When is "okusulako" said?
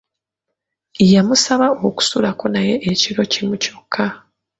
1.87-2.45